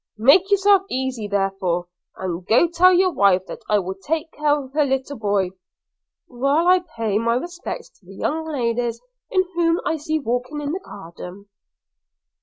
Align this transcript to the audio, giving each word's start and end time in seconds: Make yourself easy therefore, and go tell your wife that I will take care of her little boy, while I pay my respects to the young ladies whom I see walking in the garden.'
Make 0.17 0.49
yourself 0.49 0.81
easy 0.89 1.27
therefore, 1.27 1.85
and 2.17 2.43
go 2.47 2.67
tell 2.67 2.91
your 2.91 3.11
wife 3.13 3.45
that 3.45 3.61
I 3.69 3.77
will 3.77 3.93
take 3.93 4.31
care 4.31 4.63
of 4.63 4.73
her 4.73 4.83
little 4.83 5.15
boy, 5.19 5.51
while 6.25 6.67
I 6.67 6.79
pay 6.79 7.19
my 7.19 7.35
respects 7.35 7.89
to 7.99 8.07
the 8.07 8.15
young 8.15 8.47
ladies 8.51 8.99
whom 9.53 9.79
I 9.85 9.97
see 9.97 10.17
walking 10.17 10.59
in 10.59 10.71
the 10.71 10.79
garden.' 10.83 11.49